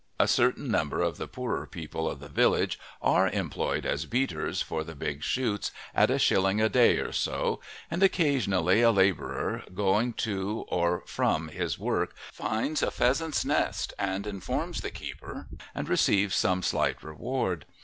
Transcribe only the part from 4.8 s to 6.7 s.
the big shoots at a shilling a